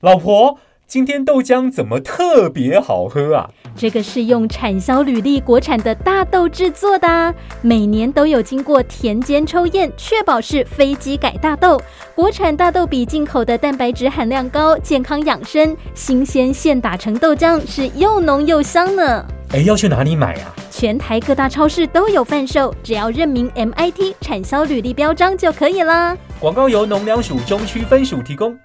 [0.00, 3.50] 老婆，今天豆浆怎么特别好喝啊？
[3.76, 11.80] 这个是用产销履历国产的大豆制作的，每年都有经过田间抽验，确保是非机改大豆。
[12.14, 19.24] 国产大豆比进口的蛋白质含量高，健康养生，新鲜现打成豆浆，是又浓又香呢。
[19.50, 20.54] 哎，要去哪里买啊？
[20.78, 26.16] 全台各大超市都有贩售，只要认明 MIT 产销履历标章就可以啦。
[26.38, 28.56] 广告由农粮署中区分署提供。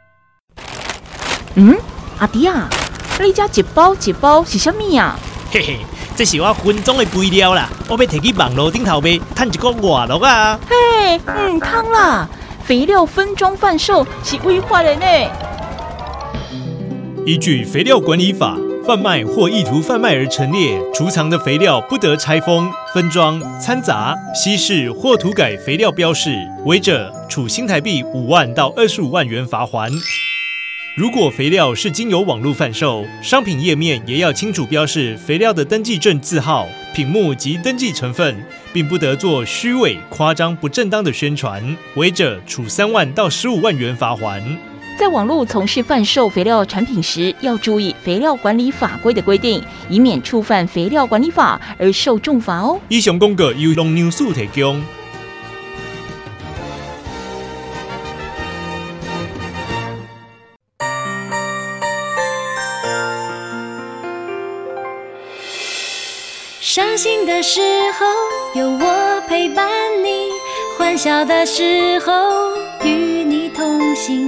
[1.55, 1.75] 嗯，
[2.19, 2.69] 阿弟啊。
[3.19, 5.17] 你家一包一包是什么呀？
[5.49, 5.77] 嘿嘿，
[6.15, 10.59] 这是我分装的肥料啦，我要提去网络顶头卖，赚一个外乐啊！
[10.69, 12.29] 嘿，嗯，汤啦，
[12.63, 15.05] 肥料分装贩售是违法的呢。
[17.25, 18.55] 依据肥料管理法，
[18.85, 29.89] 贩卖或意图贩卖而陈列、储藏的肥料，不得拆封、分装、掺杂、稀释或涂改肥料标示，违者处新台币五万到二十五万元罚锾。
[30.97, 44.41] 如果肥料是经由网络贩售，商品页面也要清楚标示肥料的登记证字号、品目及登记成分，并不得做虚伪、夸张、不正当的宣传，违者处三万到十五万元罚锾。
[44.97, 52.79] 在网络从事贩售肥料产品时，要注意肥料管理法规的规定，以免触犯肥料管理法而受重罚哦。
[52.87, 54.81] 以上公告由农牛署提供。
[66.61, 67.61] 伤心的时
[67.99, 69.69] 候有我陪伴
[70.03, 70.29] 你，
[70.75, 72.11] 欢笑的时候
[72.83, 72.89] 与
[73.23, 74.27] 你同行，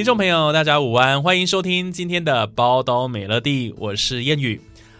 [0.00, 4.58] 听众朋友，大家午安，欢迎收听今天的宝岛美乐蒂，我是谚语。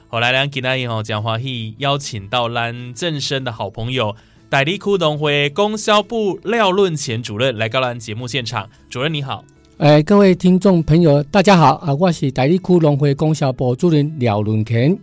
[0.08, 4.14] 后来两今天以后讲话会邀请到咱正生的好朋友
[4.50, 8.68] 大里区农会供销部廖论前主任来到咱节目现场。
[8.90, 9.42] 主任你好，
[9.78, 14.98] 哎，各位听众朋友大家好啊，我是大里区农会供销部主任廖润干。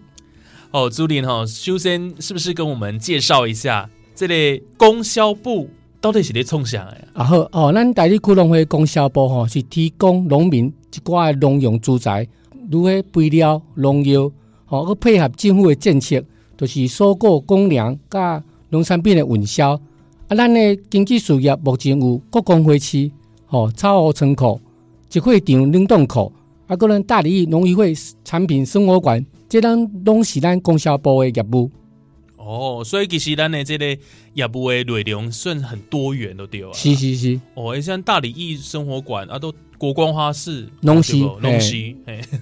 [0.69, 5.71] 哦，主任哈，首先是不是跟我们介绍一下这类供销部？
[6.07, 6.97] 到底是咧创啥的？
[7.11, 12.25] 啊好哦，咱大里区农会供销部吼是提供农民一寡的农用住宅，
[12.71, 14.31] 如个肥料、农药，
[14.65, 16.23] 吼，佮配合政府的政策，
[16.55, 19.73] 就是收购公粮甲农产品的运销。
[20.29, 23.11] 啊，咱的经济事业目前有国光花市、
[23.45, 24.61] 吼草湖仓库、
[25.09, 26.31] 集会场冷冻库，
[26.67, 27.93] 啊，个咱大理农渔会
[28.23, 31.69] 产品生活馆，这咱拢是咱供销部的业务。
[32.47, 33.85] 哦，所以其实咱的这个
[34.33, 36.69] 业务的内容算很多元都对啊。
[36.73, 37.41] 是是是。
[37.55, 41.97] 哦，像大理艺生活馆啊，都国光花市，农西农西。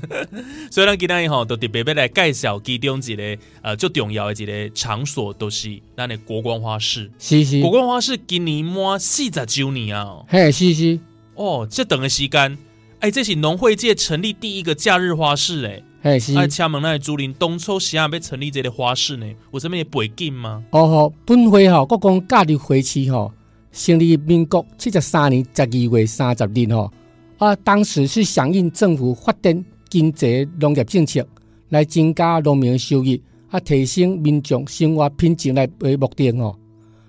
[0.70, 7.12] 所以咱今天以后都特别要来介绍其中一个呃最重要的一个场所，都是咱的国光花市。
[7.18, 7.60] 是是。
[7.62, 10.24] 国光花市今年满四十周年啊。
[10.28, 11.00] 嘿，是是。
[11.34, 12.56] 哦，这等的时间，
[13.00, 15.82] 哎，这是农会界成立第一个假日花市，哎。
[16.06, 16.36] 哎，请
[16.72, 19.26] 问那竹林当初是啊，要成立这个花市呢？
[19.52, 20.64] 有什么背景吗？
[20.70, 23.34] 哦吼，本会吼，国光假日花市吼，
[23.72, 26.94] 成立民国七十三年十二月三十日吼，
[27.40, 31.28] 啊，当时是响应政府发展经济农业政策，
[31.70, 33.18] 来增加农民的收入，
[33.50, 36.56] 啊，提升民众生活品质来为目的吼。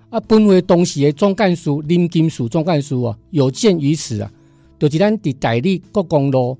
[0.09, 4.31] 啊，本会当时的总干事林金树总干事啊，有鉴于此啊，
[4.79, 6.57] 就是咱伫大理国光路。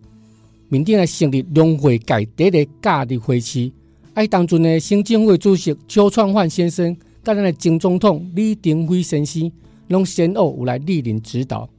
[0.69, 3.71] 民定来成立农会界第一个假日花市，
[4.13, 6.93] 哎，当阵的行政会主席邱创焕先生，
[7.23, 9.49] 甲咱的前总统李登辉先生，
[9.87, 11.69] 拢先后有来莅临指导。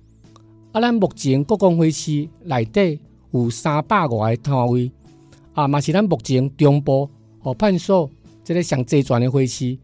[0.73, 2.99] 啊，咱目前国光花市内底
[3.32, 4.91] 有三百外个摊位，
[5.52, 7.11] 啊，嘛是咱目前中部
[7.41, 8.11] 和判所
[8.43, 9.76] 这个上最全的花市。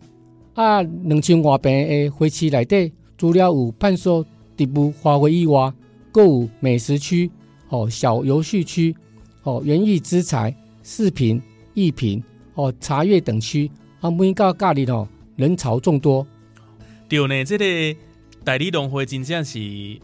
[0.55, 4.25] 啊，两千外坪的花市内底，除了有判所
[4.57, 5.71] 植物花卉以外，
[6.11, 7.31] 阁有美食区。
[7.75, 8.95] 哦，小游戏区，
[9.43, 10.55] 哦，园艺资材、
[10.85, 11.43] 饰品、
[11.75, 12.23] 艺品，
[12.55, 13.69] 哦，茶叶等区，
[14.01, 16.25] 啊，每到假日哦，人潮众多。
[17.09, 17.99] 对呢，这个
[18.45, 19.59] 大理农会真正是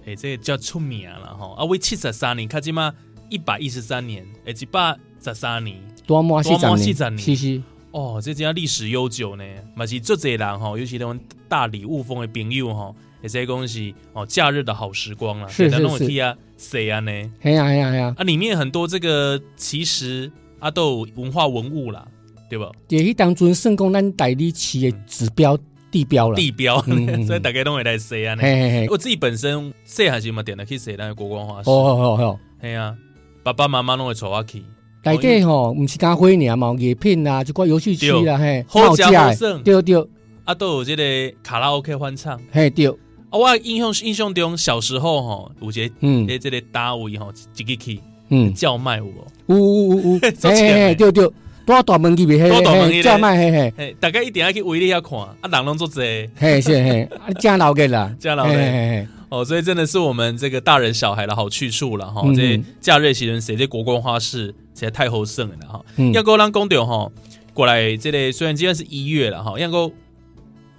[0.04, 1.54] 诶，这个叫出名了哈。
[1.56, 2.92] 啊，为七十三年，看即嘛
[3.28, 7.62] 一百一十三年，诶，一百十三年，多么四十年，是是。
[7.92, 9.44] 哦，这真历史悠久呢，
[9.76, 11.18] 嘛是做侪人哈，尤其那种
[11.48, 16.20] 大理雾峰的朋友哈，也是讲是哦，假日的好时光了，是是是。
[16.20, 17.10] 啊，谁啊呢？
[17.40, 18.14] 嘿呀嘿呀嘿呀！
[18.16, 22.06] 啊，里面很多这个其实啊都有文化文物啦，
[22.48, 22.70] 对吧？
[22.88, 25.58] 也是当初算讲咱代理市的指标
[25.90, 26.80] 地标了，地标，
[27.26, 28.42] 所以大家都会来谁啊呢？
[28.42, 28.86] 嘿嘿嘿。
[28.90, 31.70] 我自己本身谁还是嘛点的去谁那个国光花市？
[31.70, 32.94] 哦哦哦，嘿啊，
[33.42, 34.62] 爸爸妈妈拢会带我去。
[35.02, 40.06] 内底吼，毋是咖啡尔嘛，艺品啊，就个游戏区啦，嘿，好食好胜，对对，
[40.44, 42.92] 啊，都有这个卡拉 OK 欢唱，嘿对，
[43.30, 49.24] 啊，我印象印象中小时候吼，有这嗯，诶，这个大位吼，一个去，嗯，叫卖有无？
[49.46, 50.18] 有有有有，
[50.50, 51.30] 哎对 对，
[51.64, 52.48] 多大门去袂？
[52.48, 53.36] 多大门去叫卖？
[53.38, 57.08] 嘿嘿，大家一定要去围里遐看，啊，人拢做侪，嘿是嘿，
[57.40, 59.06] 真老个啦，真老个。
[59.28, 62.20] 哦，所以真的是我们这个大人小孩的好去处了哈。
[62.34, 65.80] 这假日时阵，谁这国光花市，实在太好胜了哈。
[66.12, 67.08] 要够让公掉哈
[67.54, 69.92] 过来，这里虽然今天是一月了哈，要够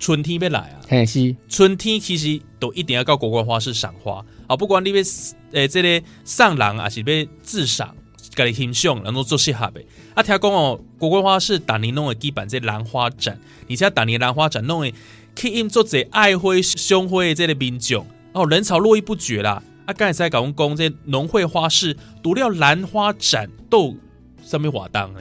[0.02, 0.82] 春天要来啊。
[0.90, 4.58] 嘿是，春天其实都一定要到国光花市赏花啊。
[4.58, 4.96] 不管你要
[5.52, 7.96] 诶这个上人啊，是要自赏，
[8.32, 9.82] 家己欣赏，然后做适合的。
[10.16, 13.40] 啊，听讲哦，国光花市逐年弄的基本这兰花展，
[13.70, 14.92] 而且逐年兰花展弄的
[15.36, 18.04] 吸引做这爱花赏花的这个民众。
[18.34, 19.62] 哦，人潮络绎不绝啦！
[19.86, 23.96] 啊，刚才在讲讲这农会花市，除了兰花展都
[24.44, 25.20] 什么活动呢？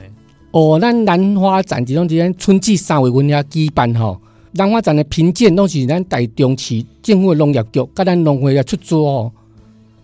[0.49, 4.19] 哦，咱兰花展集中之间春季三月份遐举办吼，
[4.53, 9.31] 兰花展的评鉴拢是咱台中市政府的农业局甲咱农会来出租哦。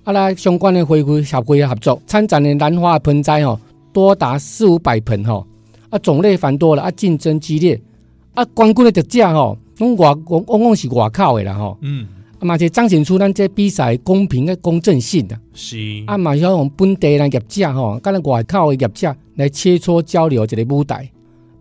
[0.04, 3.60] 啊，来相关的会会协会合作参展的兰花盆栽吼，
[3.92, 5.46] 多达四五百盆吼，
[5.90, 7.80] 啊，种类繁多了，啊，竞争激烈，
[8.34, 12.08] 啊，冠军的得奖吼，拢外往往往是外口的啦吼，嗯。
[12.40, 15.36] 啊嘛，就彰显出咱这比赛公平的公正性的。
[15.56, 21.10] 是啊嘛，要用本地人业者吼，甲咱外口的业者来切磋交流一个舞台。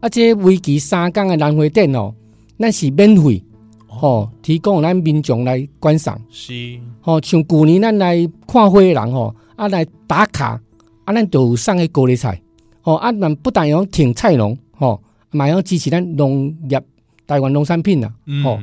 [0.00, 2.14] 啊，这为期三天的兰花展哦，
[2.58, 3.42] 咱是免费
[3.86, 6.20] 吼，提供咱民众来观赏。
[6.30, 10.60] 是吼，像旧年咱来看花的人吼，啊来打卡，
[11.04, 12.40] 啊咱就有送个高丽菜。
[12.82, 15.00] 吼啊，咱不但用挺菜农吼，
[15.30, 16.80] 嘛要支持咱农业
[17.26, 18.12] 台湾农产品啦，
[18.44, 18.58] 吼。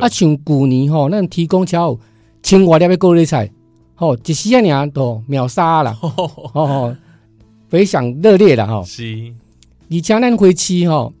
[0.00, 1.96] 啊，像旧年吼，咱提供超
[2.42, 3.50] 千外粒的高丽菜，
[3.94, 6.10] 吼，一时啊尔都秒杀啦， 吼
[6.52, 6.96] 吼，
[7.68, 8.82] 非常热烈啦，吼。
[8.82, 9.32] 是，
[9.90, 11.12] 而且咱回市吼，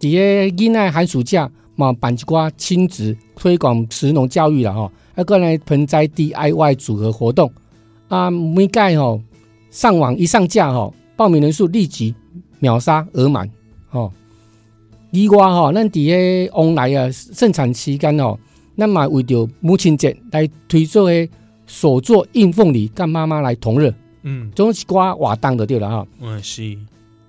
[0.00, 7.48] 伫个囡仔寒暑假嘛办一寡亲子推广食农教育啦，吼，还个来盆栽 DIY 组合活动
[8.08, 9.22] 啊，每届吼
[9.70, 12.12] 上网一上架吼，报名人数立即
[12.58, 13.48] 秒杀额满，
[13.90, 14.12] 吼。
[15.12, 18.36] 以外吼，咱伫个往来啊盛产期间吼，
[18.76, 21.28] 咱嘛为着母亲节来推出个
[21.68, 23.94] 手作应凤梨，跟妈妈来同乐。
[24.22, 26.06] 嗯，总是寡活动就对了哈。
[26.20, 26.76] 嗯，是。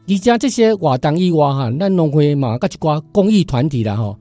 [0.07, 4.17] 而且这些活动以外哈，咱农会嘛，甲一寡公益团体啦吼，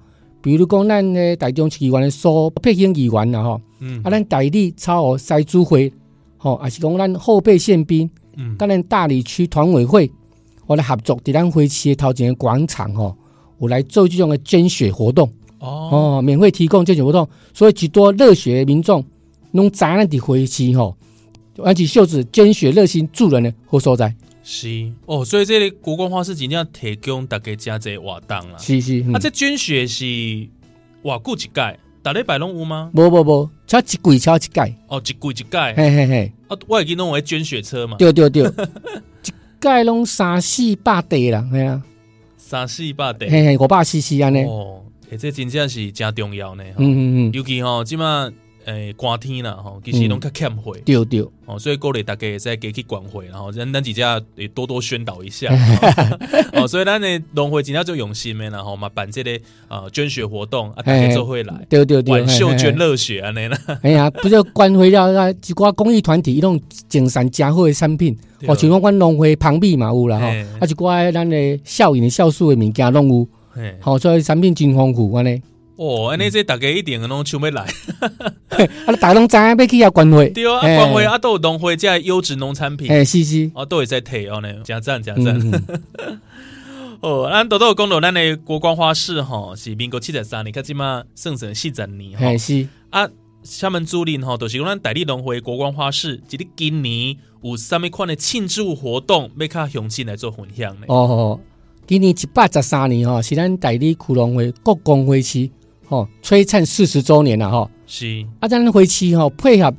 [0.49, 5.93] 比如讲咱诶台中市议员的苏佩兴议员啦吼，嗯，啊，咱大理超额赛主会，
[6.39, 10.11] 吼，也是讲咱后备宪兵，嗯，跟咱大理区团委会，
[10.67, 13.15] 我来合作伫咱花市头前诶广场吼。
[13.61, 15.29] 有来做这种的捐血活动
[15.59, 19.05] 哦，哦，免费提供捐血活动，所以许多热血民众
[19.53, 20.97] 拢砸那的回去吼，
[21.57, 24.15] 挽起袖子捐血热心助人的好所在。
[24.51, 28.57] 是哦，所以这里国光花市真正提供大家加这活动啦。
[28.57, 30.07] 是是，啊，这捐血是
[31.03, 32.91] 偌久一届，大礼拜拢有吗？
[32.95, 34.75] 无无无，超一季超一届。
[34.87, 35.75] 哦，一季一届。
[35.77, 37.99] 嘿嘿嘿，啊，我会记弄为捐血车嘛。
[37.99, 38.45] 对对对，
[39.23, 41.83] 一届拢三四百地啦，系啊。
[42.39, 44.45] 三四百地，嘿嘿，五百 CC 安尼。
[44.45, 44.83] 哦，
[45.19, 46.65] 这真正是真重要呢。
[46.79, 48.33] 嗯嗯嗯，尤其吼，即马
[48.65, 50.77] 诶，寒天啦，吼，其实拢较欠火。
[50.85, 51.25] 对对。
[51.47, 55.49] 哦，所以鼓励大家使加去关会，然后咱咱几家也多多宣导一下。
[56.53, 61.67] 哦，所以咱的农会今天就用心的，然后嘛办这个呃捐血活动，啊，大家就会来。
[61.69, 62.13] 对对对。
[62.13, 63.59] 挽袖捐热血安尼啦。
[63.83, 65.31] 哎呀，不就关会了啊？
[65.31, 68.17] 一寡公益团体一种精善佳好的产品。
[68.47, 73.27] 哦，像讲阮农会旁边嘛有啦吼，啊一寡咱的效应的酵素的物件拢有，
[73.81, 75.41] 好，所以产品真丰富安尼。
[75.79, 77.63] 哦，安尼这大家一定拢想要来，
[78.85, 85.41] 啊，大家拢知影要去遐关会，对啊，关会啊都有农会这优质农产品，哎，是是，哦，都会在提哦呢，真赞真赞。
[87.01, 92.67] 哦，咱多多讲到咱的国光花市吼，是民国七十三年，看即嘛算算四十年，哎是。
[92.91, 93.09] 啊。
[93.45, 100.87] 厦门竹林吼，都、就是讲咱大理农会国光花市，即个今年有啥物款的庆祝活动，要较雄心来做分享呢？
[100.89, 101.39] 哦，
[101.87, 105.49] 今年一百十三年吼，是咱大理区农会国光会市
[105.89, 107.71] 吼璀璨四十周年了吼。
[107.87, 109.75] 是啊，咱花市吼配合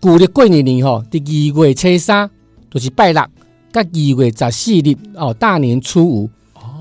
[0.00, 2.30] 旧历过年年吼，伫二月初三
[2.70, 3.22] 就是拜六，
[3.72, 6.30] 甲二月十四日哦，大年初五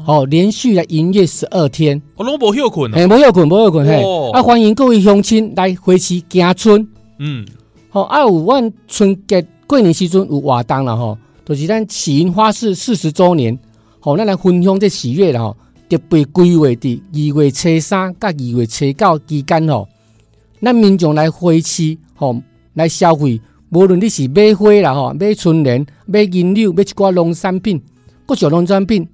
[0.06, 2.02] 哦，连续来营业十二天。
[2.16, 4.02] 我拢无休困嘿，无休困，无休困嘿。
[4.04, 6.88] 哦啊，欢迎各位乡亲来回市行春。
[7.20, 7.46] 嗯，
[7.90, 13.58] 吼啊，有阮春节过年时阵有活动啦吼，就是咱喜迎花市四十周年，
[14.00, 15.58] 吼，咱来分享这喜悦啦吼，
[15.92, 19.90] 特别规划伫二月初三甲二月初九之间吼。
[20.62, 22.42] 咱民众来花市吼
[22.76, 27.82] 来消费，无论你是买花啦吼，买春联、买银柳、买一寡农产品，
[28.26, 29.06] 各种农产品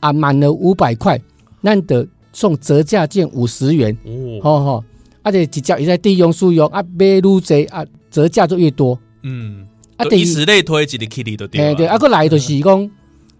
[0.00, 1.18] 啊，满了五百块，
[1.62, 3.96] 咱得送折价券五十元。
[4.04, 4.84] 哦，吼吼，
[5.22, 8.98] 啊，这直接也在地用使用啊，买愈济啊，折价就越多。
[9.22, 9.66] 嗯，
[9.96, 12.90] 啊，就以此类推，一个 Kitty 都对嘿对，啊，过来就是讲，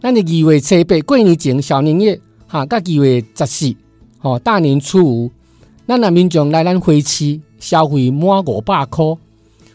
[0.01, 3.75] 咱的二月初八过年前小年夜，哈，甲二月十四，
[4.19, 5.31] 吼，大年初五，
[5.87, 9.05] 咱若民众来咱花市消费满五百块，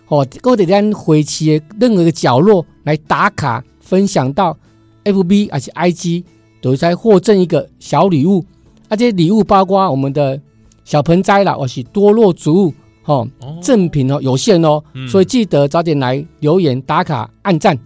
[0.05, 4.57] 吼，搁伫咱花市的任何个角落来打卡，分享到
[5.03, 6.23] FB 还是 IG，
[6.61, 8.45] 都在获赠一个小礼物，
[8.87, 10.39] 啊，这礼物包括我们的
[10.85, 12.73] 小盆栽啦，或是多肉植物，
[13.03, 13.27] 吼，
[13.61, 15.07] 赠品哦有限哦，嗯。
[15.09, 17.77] 所以记得早点来留言打卡按赞。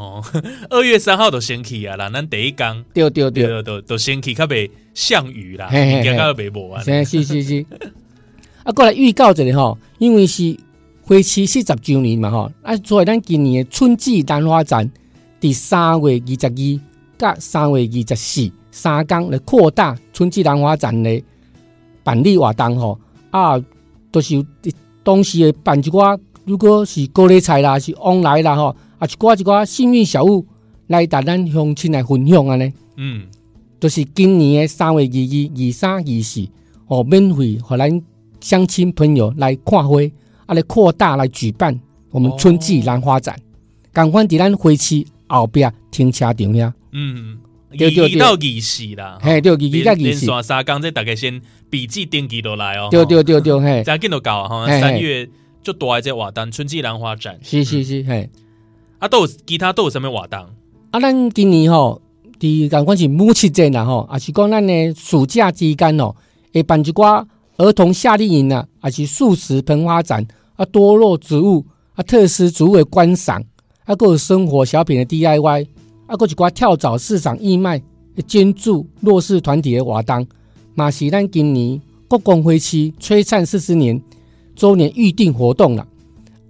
[0.00, 0.24] 哦，
[0.70, 6.82] 二月三号就先去啊啦，咱第一工，对对对，对，都都先去，较袂项羽啦，嘿嘿嘿今较袂无啊。
[6.82, 7.66] 是是是是。
[8.64, 10.56] 啊，过来预告一下吼，因为是
[11.02, 14.90] 花期四十周年嘛吼，啊，所以咱今年的春季兰花展，
[15.38, 16.80] 伫三月二十二
[17.18, 21.22] 甲三月二十四三天来扩大春季兰花展的
[22.02, 22.98] 办理活动吼，
[23.30, 23.58] 啊，
[24.10, 24.44] 都、就是有
[25.02, 30.46] 当时的办一寡，如果是高丽菜啦，是往来啦吼，啊，一寡一寡幸运小物
[30.88, 32.72] 来带咱乡亲来分享安尼。
[32.96, 33.26] 嗯，
[33.80, 36.46] 就是今年的三月二二、二三、二四，
[36.86, 38.02] 哦，免费互咱
[38.40, 39.96] 乡亲朋友来看花，
[40.44, 41.80] 啊，来扩大来举办
[42.10, 43.34] 我们春季兰花展。
[43.90, 47.38] 赶快伫咱花市后壁停车场遐，嗯，
[47.70, 51.40] 对对对二到二四啦，嘿，对，二二甲二四，三工，这大家先
[51.70, 52.88] 笔记登记落来哦。
[52.90, 55.26] 对对对对，嘿，再见就到哈，嘿嘿三月
[55.62, 57.38] 就大一只活动，春季兰花展。
[57.42, 58.28] 是是是，嘿。
[59.00, 60.38] 啊，都有其他都有什么活动？
[60.90, 62.00] 啊，咱今年吼，
[62.38, 66.14] 伫共款是母亲节啦吼，啊是讲咱的暑假期间吼，
[66.52, 67.24] 会办一寡
[67.56, 70.26] 儿童夏令营啊，啊是素食盆花展，
[70.56, 71.64] 啊多肉植物，
[71.94, 73.40] 啊特色植物的观赏，
[73.84, 75.64] 啊还有生活小品的 DIY，
[76.06, 77.82] 啊还有一寡跳蚤市场义卖，
[78.28, 80.26] 捐助弱势团体的活动，
[80.74, 83.98] 嘛是咱今年国光会期璀璨四十年
[84.54, 85.86] 周年预定活动啦。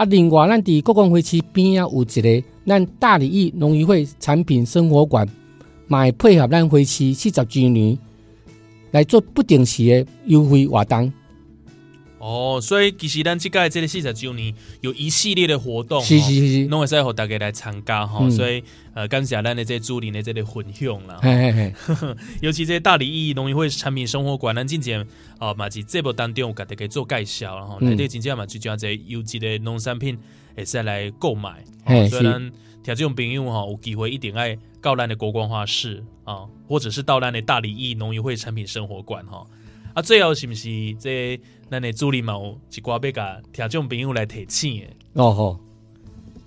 [0.01, 5.29] 啊，另外，咱伫国光花市边啊有一个咱大里邑农渔会产品生活馆，
[5.89, 7.99] 嘛会配合咱花市四十周年
[8.93, 11.13] 来做不定时的优惠活动。
[12.21, 18.19] 哦，所以其实咱即届这个四十周年有一系列的活动，是是是，拢会使互大家来参加哈。
[18.21, 18.63] 嗯、所以
[18.93, 21.19] 呃，感谢咱的这主理的这个分享啦。
[21.23, 25.03] 嘿嘿嘿 尤其这大理义农渔会产品生活馆，咱之前
[25.39, 30.19] 哦嘛是节目当中有甲大家做介绍，然后内底真正嘛最主要在优质的农产品
[30.55, 31.65] 会使来购买。
[31.87, 32.53] 哦、所以咱
[32.85, 39.47] 听众朋友哈有机会一定爱到咱的国光花市啊，或者是到咱的大里邑农渔会产品生活馆哈。
[39.93, 40.69] 啊，最后是不是
[41.01, 44.87] 这咱的主理嘛有一寡要甲听众朋友来提醒的？
[45.15, 45.59] 哦吼，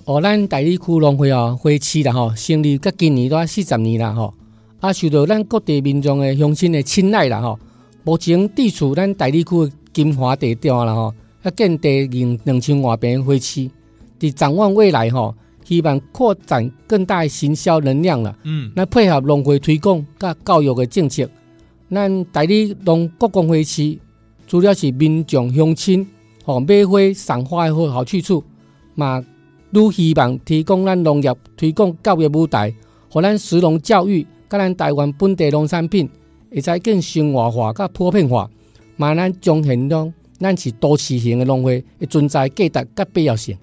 [0.05, 4.33] 哦，咱大理区农会啊，花市啦吼，成立甲今年都四十年啦吼，
[4.79, 7.59] 啊，受到咱各地民众的乡亲的青睐啦吼。
[8.05, 13.69] 目前地处咱大理区的金华地段啦吼，啊，建地两两千外坪的花市，
[14.19, 15.35] 伫展望未来吼，
[15.65, 18.33] 希望扩展更大的行销能量啦。
[18.43, 21.29] 嗯，来配合农会推广甲教育的政策。
[21.93, 23.97] 咱大理农国光会市，
[24.47, 26.07] 主要是民众乡亲
[26.43, 28.43] 吼买花赏花的好好去处，
[28.95, 29.23] 嘛，
[29.71, 32.73] 愈希望提供咱农业推广教育舞台，
[33.09, 36.09] 互咱食农教育，甲咱台湾本地农产品
[36.51, 38.50] 会使更生活化甲普遍化，
[38.97, 43.55] 嘛，咱彰显中咱是都市型的农会的存在价值甲必要性。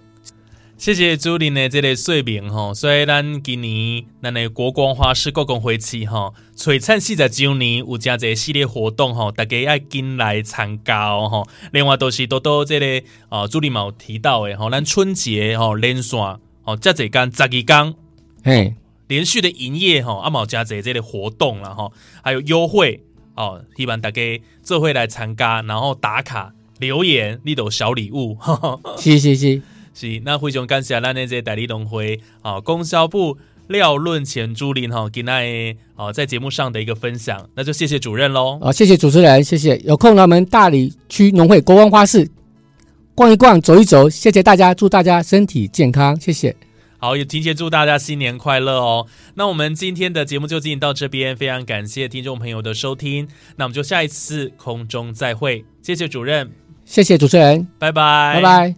[0.81, 11.47] 谢谢主任的这个说明吼，所以咱今年咱的国光花市国光花市吼，璀璨四十周年有真侪系列活动吼，大家要进来参加哦吼。
[11.73, 16.19] 另外都是多多这个哦，主任嘛有提到的吼，咱春节吼连线
[16.63, 17.95] 吼，这几天十二天，
[18.43, 18.75] 嘿，
[19.09, 23.03] 连续的营业吼，啊嘛有真侪这个活动啦吼，还有优惠
[23.35, 29.61] 哦，希望大家做会来参加，然后打卡留言，你都有小礼物，呵呵是是是。
[30.01, 33.37] 是，那非常感谢咱的这个大里农会啊，供销部
[33.69, 38.59] 廖论前朱林哈给那哦在节目上的一个分享，那就谢谢主任喽。
[38.63, 39.77] 啊，谢谢主持人，谢谢。
[39.85, 42.27] 有空呢，我们大理区农会国光花市
[43.15, 44.09] 逛一逛，走一走。
[44.09, 46.57] 谢谢大家，祝大家身体健康，谢谢。
[46.97, 49.07] 好，也提前祝大家新年快乐哦。
[49.35, 53.29] 那我们今天的节目就进行到这边，非常感谢听众朋友的收听。
[53.57, 56.51] 那我们就下一次空中再会，谢谢主任，
[56.87, 58.75] 谢谢主持人，拜拜，拜拜。